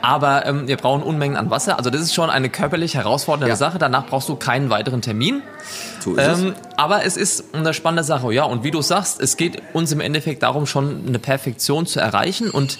[0.00, 1.78] Aber ähm, wir brauchen Unmengen an Wasser.
[1.78, 3.56] Also das ist schon eine körperlich herausfordernde ja.
[3.56, 3.78] Sache.
[3.78, 5.42] Danach brauchst du keinen weiteren Termin.
[6.14, 6.76] So ist ähm, es.
[6.76, 8.32] Aber es ist eine spannende Sache.
[8.32, 12.00] Ja, und wie du sagst, es geht uns im Endeffekt darum, schon eine Perfektion zu
[12.00, 12.50] erreichen.
[12.50, 12.78] Und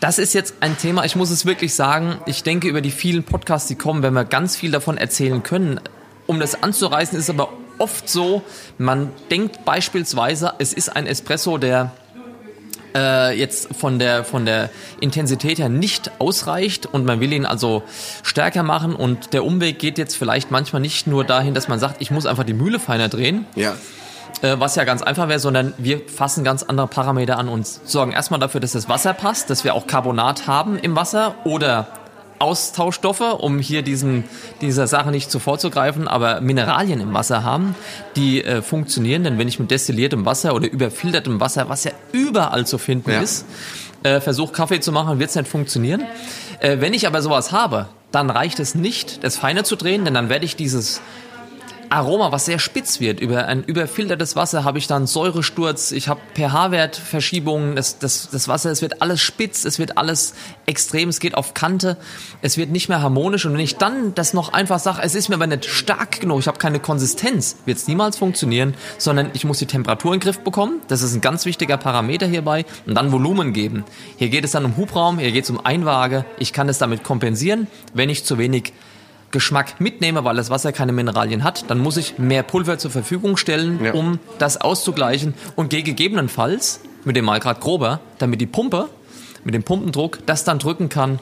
[0.00, 3.24] das ist jetzt ein Thema, ich muss es wirklich sagen, ich denke über die vielen
[3.24, 5.80] Podcasts, die kommen, wenn wir ganz viel davon erzählen können.
[6.26, 8.42] Um das anzureißen, ist aber oft so,
[8.78, 11.92] man denkt beispielsweise, es ist ein Espresso, der
[12.94, 17.82] äh, jetzt von der, von der Intensität her nicht ausreicht und man will ihn also
[18.22, 21.96] stärker machen und der Umweg geht jetzt vielleicht manchmal nicht nur dahin, dass man sagt,
[22.00, 23.46] ich muss einfach die Mühle feiner drehen.
[23.54, 23.74] Ja.
[24.42, 28.12] Äh, was ja ganz einfach wäre, sondern wir fassen ganz andere Parameter an und sorgen
[28.12, 31.88] erstmal dafür, dass das Wasser passt, dass wir auch Carbonat haben im Wasser oder
[32.40, 34.24] Austauschstoffe, um hier diesen,
[34.60, 37.74] dieser Sache nicht zuvorzugreifen, aber Mineralien im Wasser haben,
[38.16, 39.24] die äh, funktionieren.
[39.24, 43.20] Denn wenn ich mit destilliertem Wasser oder überfiltertem Wasser, was ja überall zu finden ja.
[43.20, 43.46] ist,
[44.02, 46.02] äh, versuche Kaffee zu machen, wird es nicht funktionieren.
[46.60, 50.14] Äh, wenn ich aber sowas habe, dann reicht es nicht, das feiner zu drehen, denn
[50.14, 51.00] dann werde ich dieses
[51.90, 53.18] Aroma, was sehr spitz wird.
[53.18, 58.70] Über ein überfiltertes Wasser habe ich dann Säuresturz, ich habe pH-Wertverschiebungen, das, das, das Wasser,
[58.70, 60.34] es wird alles spitz, es wird alles
[60.66, 61.96] extrem, es geht auf Kante,
[62.42, 63.44] es wird nicht mehr harmonisch.
[63.44, 66.38] Und wenn ich dann das noch einfach sage, es ist mir aber nicht stark genug,
[66.38, 70.24] ich habe keine Konsistenz, wird es niemals funktionieren, sondern ich muss die Temperatur in den
[70.24, 70.80] Griff bekommen.
[70.86, 72.66] Das ist ein ganz wichtiger Parameter hierbei.
[72.86, 73.84] Und dann Volumen geben.
[74.16, 76.24] Hier geht es dann um Hubraum, hier geht es um Einwaage.
[76.38, 78.72] Ich kann es damit kompensieren, wenn ich zu wenig
[79.30, 83.36] Geschmack mitnehme, weil das Wasser keine Mineralien hat, dann muss ich mehr Pulver zur Verfügung
[83.36, 83.92] stellen, ja.
[83.92, 88.88] um das auszugleichen und gehe gegebenenfalls mit dem Malgrad grober, damit die Pumpe
[89.44, 91.18] mit dem Pumpendruck das dann drücken kann.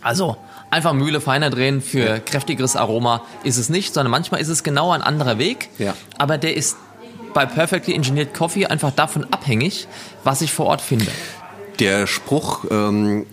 [0.00, 0.36] Also
[0.70, 2.18] einfach Mühle feiner drehen für ja.
[2.18, 5.94] kräftigeres Aroma ist es nicht, sondern manchmal ist es genau ein anderer Weg, ja.
[6.18, 6.76] aber der ist
[7.34, 9.86] bei Perfectly Engineered Coffee einfach davon abhängig,
[10.24, 11.06] was ich vor Ort finde.
[11.78, 13.26] Der Spruch ähm,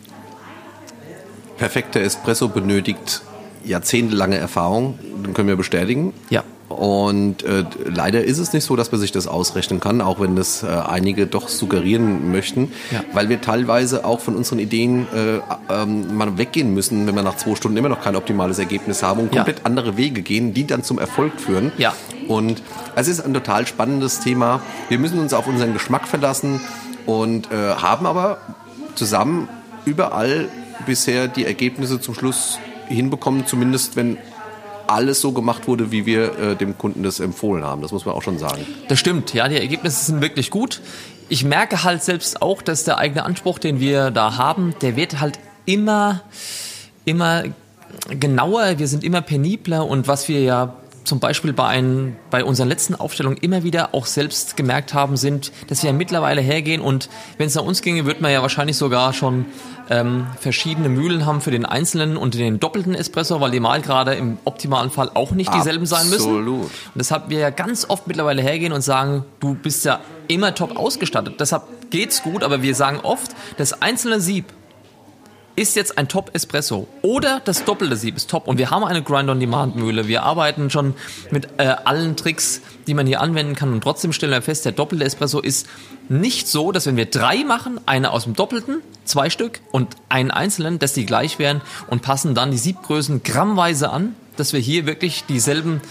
[1.58, 3.21] perfekter Espresso benötigt
[3.65, 4.99] jahrzehntelange Erfahrung,
[5.34, 6.13] können wir bestätigen.
[6.30, 6.43] Ja.
[6.67, 10.36] Und äh, leider ist es nicht so, dass man sich das ausrechnen kann, auch wenn
[10.36, 13.04] das äh, einige doch suggerieren möchten, ja.
[13.13, 15.39] weil wir teilweise auch von unseren Ideen äh,
[15.71, 19.21] ähm, mal weggehen müssen, wenn wir nach zwei Stunden immer noch kein optimales Ergebnis haben
[19.21, 19.65] und komplett ja.
[19.65, 21.71] andere Wege gehen, die dann zum Erfolg führen.
[21.78, 21.93] Ja.
[22.28, 22.63] Und
[22.95, 24.60] es ist ein total spannendes Thema.
[24.89, 26.62] Wir müssen uns auf unseren Geschmack verlassen
[27.06, 28.39] und äh, haben aber
[28.95, 29.47] zusammen
[29.86, 30.49] überall
[30.88, 34.17] bisher die Ergebnisse zum Schluss hinbekommen, zumindest wenn
[34.88, 37.82] alles so gemacht wurde, wie wir äh, dem Kunden das empfohlen haben.
[37.82, 38.65] Das muss man auch schon sagen.
[38.88, 40.82] Das stimmt, ja, die Ergebnisse sind wirklich gut.
[41.28, 45.19] Ich merke halt selbst auch, dass der eigene Anspruch, den wir da haben, der wird
[45.19, 46.21] halt immer,
[47.04, 47.43] immer
[48.10, 52.67] genauer, wir sind immer penibler und was wir ja zum Beispiel bei, ein, bei unseren
[52.67, 57.10] letzten Aufstellungen immer wieder auch selbst gemerkt haben, sind, dass wir ja mittlerweile hergehen und
[57.38, 59.45] wenn es nach uns ginge, würde man ja wahrscheinlich sogar schon
[59.89, 64.15] ähm, verschiedene Mühlen haben für den einzelnen und den doppelten Espresso, weil die mal gerade
[64.15, 66.30] im optimalen Fall auch nicht dieselben sein müssen.
[66.30, 66.63] Absolut.
[66.63, 70.78] Und deshalb wir ja ganz oft mittlerweile hergehen und sagen, du bist ja immer top
[70.78, 71.39] ausgestattet.
[71.39, 74.45] Deshalb geht's gut, aber wir sagen oft, das einzelne Sieb
[75.55, 78.47] ist jetzt ein Top-Espresso oder das doppelte Sieb ist top.
[78.47, 80.07] Und wir haben eine Grind-on-Demand-Mühle.
[80.07, 80.95] Wir arbeiten schon
[81.31, 83.71] mit äh, allen Tricks, die man hier anwenden kann.
[83.71, 85.67] Und trotzdem stellen wir fest, der doppelte Espresso ist
[86.09, 90.31] nicht so, dass wenn wir drei machen, eine aus dem Doppelten, zwei Stück und einen
[90.31, 94.85] einzelnen, dass die gleich wären und passen dann die Siebgrößen grammweise an, dass wir hier
[94.85, 95.81] wirklich dieselben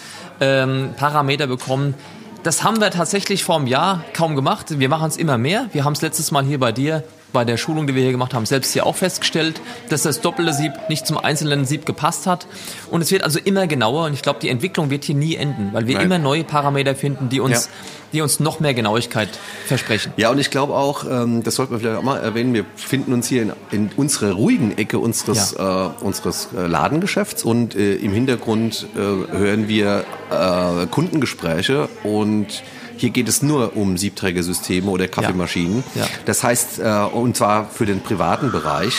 [0.41, 1.95] ähm, Parameter bekommen,
[2.43, 4.79] das haben wir tatsächlich vor einem Jahr kaum gemacht.
[4.79, 5.71] Wir machen es immer mehr.
[5.73, 7.03] Wir haben es letztes Mal hier bei dir
[7.35, 10.55] bei der Schulung, die wir hier gemacht haben, selbst hier auch festgestellt, dass das doppelte
[10.55, 12.47] Sieb nicht zum einzelnen Sieb gepasst hat.
[12.91, 15.71] Und es wird also immer genauer und ich glaube, die Entwicklung wird hier nie enden,
[15.73, 16.07] weil wir Nein.
[16.07, 17.71] immer neue Parameter finden, die uns, ja.
[18.15, 19.29] die uns noch mehr Genauigkeit
[19.67, 20.15] versprechen.
[20.17, 23.13] Ja, und ich glaube auch, ähm, das sollten wir vielleicht auch mal erwähnen, wir finden
[23.13, 25.89] uns hier in, in unserer ruhigen Ecke unseres, ja.
[25.89, 32.63] äh, unseres äh, Ladengeschäfts und äh, im Hintergrund äh, hören wir äh, Kundengespräche und
[32.97, 35.85] hier geht es nur um Siebträgersysteme oder Kaffeemaschinen.
[35.95, 36.03] Ja.
[36.03, 36.09] Ja.
[36.25, 38.95] Das heißt, äh, und zwar für den privaten Bereich.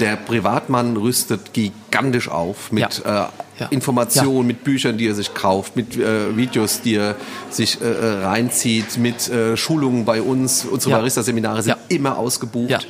[0.00, 3.30] Der Privatmann rüstet gigantisch auf mit ja.
[3.60, 7.14] äh, Informationen, mit Büchern, die er sich kauft, mit äh, Videos, die er
[7.50, 10.64] sich äh, reinzieht, mit äh, Schulungen bei uns.
[10.64, 12.86] Unsere Barista-Seminare sind immer ausgebucht.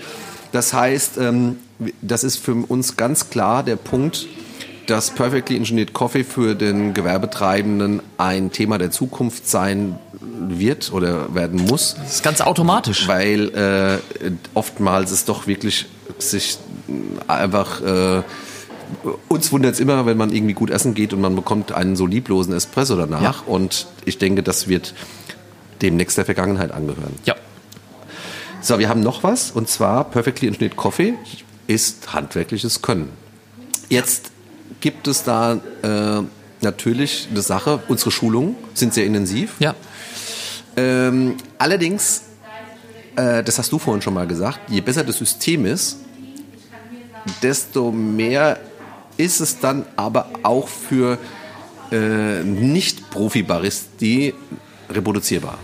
[0.53, 1.59] Das heißt, ähm,
[2.01, 4.27] das ist für uns ganz klar der Punkt,
[4.87, 11.65] dass Perfectly Engineered Coffee für den Gewerbetreibenden ein Thema der Zukunft sein wird oder werden
[11.65, 11.97] muss.
[11.97, 13.09] Das ist ganz automatisch.
[13.09, 15.87] Weil äh, oftmals es doch wirklich
[16.19, 16.59] sich
[17.29, 17.81] einfach...
[17.81, 18.23] Äh,
[19.29, 22.07] uns wundert es immer, wenn man irgendwie gut essen geht und man bekommt einen so
[22.07, 23.23] lieblosen Espresso danach.
[23.23, 23.35] Ja.
[23.47, 24.95] Und ich denke, das wird
[25.83, 27.15] demnächst der Vergangenheit angehören.
[27.25, 27.35] Ja.
[28.61, 31.15] So, wir haben noch was und zwar Perfectly Engineered Coffee
[31.67, 33.09] ist handwerkliches Können.
[33.89, 34.31] Jetzt
[34.81, 36.23] gibt es da äh,
[36.61, 37.83] natürlich eine Sache.
[37.89, 39.55] Unsere Schulungen sind sehr intensiv.
[39.59, 39.75] Ja.
[40.77, 42.23] Ähm, allerdings,
[43.17, 45.99] äh, das hast du vorhin schon mal gesagt, je besser das System ist,
[47.43, 48.59] desto mehr
[49.17, 51.19] ist es dann aber auch für
[51.93, 54.35] äh, Nicht-Profi-Baristi
[54.91, 55.59] reproduzierbar.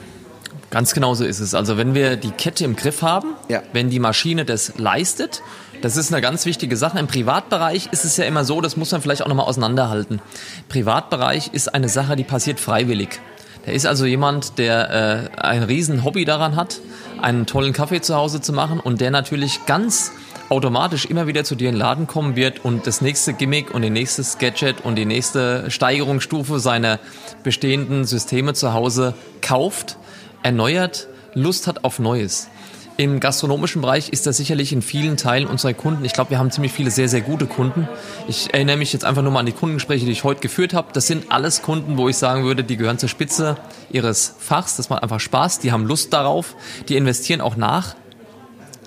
[0.71, 1.55] Ganz genau so ist es.
[1.55, 3.63] Also wenn wir die Kette im Griff haben, ja.
[3.73, 5.43] wenn die Maschine das leistet,
[5.83, 6.99] das ist eine ganz wichtige Sache.
[6.99, 10.21] Im Privatbereich ist es ja immer so, das muss man vielleicht auch nochmal auseinanderhalten.
[10.69, 13.21] Privatbereich ist eine Sache, die passiert freiwillig.
[13.67, 16.81] Da ist also jemand, der äh, ein riesen Hobby daran hat,
[17.21, 20.13] einen tollen Kaffee zu Hause zu machen und der natürlich ganz
[20.49, 23.83] automatisch immer wieder zu dir in den Laden kommen wird und das nächste Gimmick und
[23.83, 26.99] die nächste Gadget und die nächste Steigerungsstufe seiner
[27.43, 29.97] bestehenden Systeme zu Hause kauft,
[30.43, 32.49] erneuert, Lust hat auf Neues.
[32.97, 36.05] Im gastronomischen Bereich ist das sicherlich in vielen Teilen unserer Kunden.
[36.05, 37.89] Ich glaube, wir haben ziemlich viele sehr, sehr gute Kunden.
[38.29, 40.89] Ich erinnere mich jetzt einfach nur mal an die Kundengespräche, die ich heute geführt habe.
[40.93, 43.57] Das sind alles Kunden, wo ich sagen würde, die gehören zur Spitze
[43.91, 44.77] ihres Fachs.
[44.77, 45.61] Das macht einfach Spaß.
[45.61, 46.57] Die haben Lust darauf.
[46.91, 47.97] Die investieren auch nach.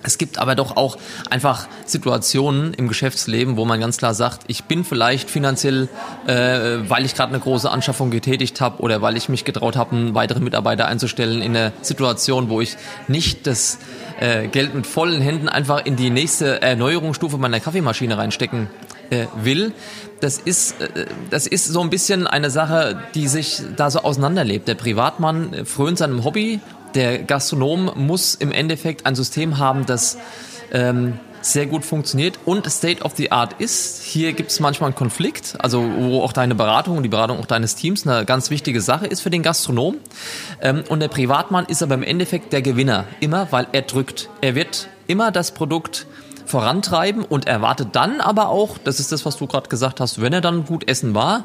[0.04, 0.98] Es gibt aber doch auch
[1.30, 5.88] einfach Situationen im Geschäftsleben, wo man ganz klar sagt, ich bin vielleicht finanziell,
[6.26, 9.96] äh, weil ich gerade eine große Anschaffung getätigt habe oder weil ich mich getraut habe,
[9.96, 12.76] einen weiteren Mitarbeiter einzustellen, in einer Situation, wo ich
[13.08, 13.78] nicht das
[14.20, 18.68] äh, Geld mit vollen Händen einfach in die nächste Erneuerungsstufe meiner Kaffeemaschine reinstecken
[19.10, 19.72] äh, will.
[20.20, 24.68] Das ist, äh, das ist so ein bisschen eine Sache, die sich da so auseinanderlebt.
[24.68, 26.60] Der Privatmann frönt seinem Hobby
[26.94, 30.18] der Gastronom muss im Endeffekt ein System haben, das
[30.72, 34.02] ähm, sehr gut funktioniert und State of the Art ist.
[34.02, 37.46] Hier gibt es manchmal einen Konflikt, also wo auch deine Beratung und die Beratung auch
[37.46, 39.96] deines Teams eine ganz wichtige Sache ist für den Gastronom.
[40.60, 44.30] Ähm, und der Privatmann ist aber im Endeffekt der Gewinner, immer weil er drückt.
[44.40, 46.06] Er wird immer das Produkt
[46.46, 50.32] vorantreiben und erwartet dann aber auch, das ist das, was du gerade gesagt hast, wenn
[50.32, 51.44] er dann gut essen war,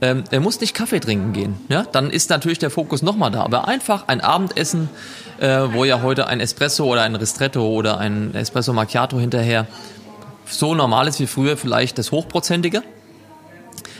[0.00, 1.58] ähm, er muss nicht Kaffee trinken gehen.
[1.68, 1.84] Ja?
[1.90, 3.42] Dann ist natürlich der Fokus nochmal da.
[3.42, 4.88] Aber einfach ein Abendessen,
[5.38, 9.66] äh, wo ja heute ein Espresso oder ein Ristretto oder ein Espresso Macchiato hinterher
[10.46, 12.82] so normal ist wie früher vielleicht das Hochprozentige,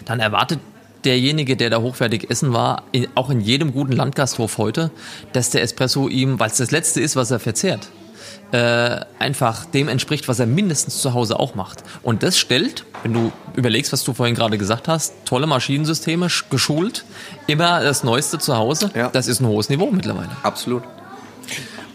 [0.05, 0.59] dann erwartet
[1.05, 4.91] derjenige, der da hochwertig essen war, auch in jedem guten Landgasthof heute,
[5.33, 7.89] dass der Espresso ihm, weil es das Letzte ist, was er verzehrt,
[8.53, 11.83] äh, einfach dem entspricht, was er mindestens zu Hause auch macht.
[12.03, 17.05] Und das stellt, wenn du überlegst, was du vorhin gerade gesagt hast, tolle Maschinensysteme, geschult,
[17.47, 19.09] immer das Neueste zu Hause, ja.
[19.09, 20.31] das ist ein hohes Niveau mittlerweile.
[20.43, 20.83] Absolut.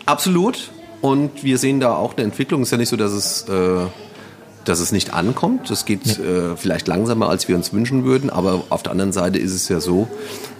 [0.05, 0.69] Absolut.
[1.01, 2.61] Und wir sehen da auch eine Entwicklung.
[2.61, 3.85] Es ist ja nicht so, dass es, äh,
[4.65, 5.69] dass es nicht ankommt.
[5.71, 6.25] Es geht nee.
[6.25, 8.29] äh, vielleicht langsamer, als wir uns wünschen würden.
[8.29, 10.07] Aber auf der anderen Seite ist es ja so,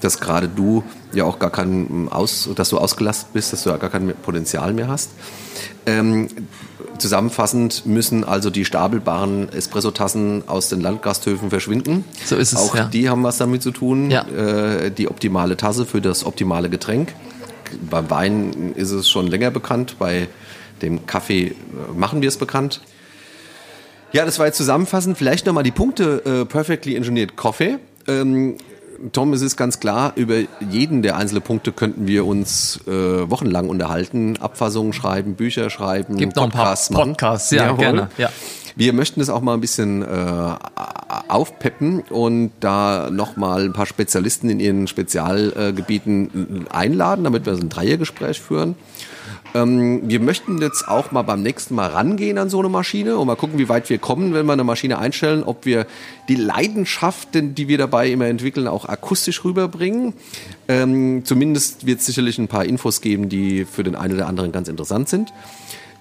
[0.02, 3.78] dass gerade du ja auch gar kein Aus, dass du ausgelastet bist, dass du ja
[3.78, 5.12] gar kein Potenzial mehr hast.
[5.86, 6.28] Ähm,
[6.98, 12.06] zusammenfassend müssen also die stapelbaren Espressotassen aus den Landgasthöfen verschwinden.
[12.26, 12.60] So ist es.
[12.60, 12.86] Auch ja.
[12.86, 14.12] die haben was damit zu tun.
[14.12, 14.28] Ja.
[14.28, 17.13] Äh, die optimale Tasse für das optimale Getränk.
[17.89, 19.96] Beim Wein ist es schon länger bekannt.
[19.98, 20.28] Bei
[20.82, 21.54] dem Kaffee äh,
[21.96, 22.82] machen wir es bekannt.
[24.15, 25.17] Ja, das war jetzt zusammenfassend.
[25.17, 27.80] Vielleicht nochmal die Punkte äh, Perfectly Engineered Coffee.
[28.08, 28.56] Ähm,
[29.12, 30.36] Tom, es ist ganz klar, über
[30.69, 32.91] jeden der einzelnen Punkte könnten wir uns äh,
[33.30, 37.78] wochenlang unterhalten, Abfassungen schreiben, Bücher schreiben, Gibt Podcasts noch ein paar Podcasts, ja, Jawohl.
[37.78, 38.10] gerne.
[38.17, 38.30] Ja.
[38.78, 40.06] Wir möchten es auch mal ein bisschen äh,
[41.28, 47.69] aufpeppen und da nochmal ein paar Spezialisten in ihren Spezialgebieten einladen, damit wir so ein
[47.69, 48.75] Dreiergespräch führen.
[49.56, 53.26] Ähm, wir möchten jetzt auch mal beim nächsten Mal rangehen an so eine Maschine und
[53.26, 55.88] mal gucken, wie weit wir kommen, wenn wir eine Maschine einstellen, ob wir
[56.28, 60.13] die Leidenschaft, die wir dabei immer entwickeln, auch akustisch rüberbringen.
[60.68, 64.52] Ähm, zumindest wird es sicherlich ein paar Infos geben, die für den einen oder anderen
[64.52, 65.32] ganz interessant sind.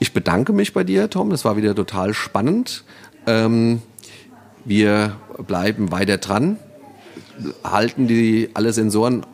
[0.00, 1.30] Ich bedanke mich bei dir, Tom.
[1.30, 2.82] Das war wieder total spannend.
[3.28, 3.82] Ähm,
[4.64, 5.14] wir
[5.46, 6.58] bleiben weiter dran,
[7.62, 9.24] halten die alle Sensoren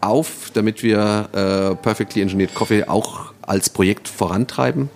[0.00, 4.90] auf, damit wir äh, Perfectly Engineered Coffee auch als Projekt vorantreiben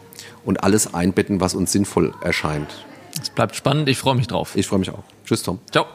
[0.44, 2.84] und alles einbetten, was uns sinnvoll erscheint.
[3.20, 4.56] Es bleibt spannend, ich freue mich drauf.
[4.56, 5.04] Ich freue mich auch.
[5.24, 5.58] Tschüss, Tom.
[5.70, 5.86] Ciao.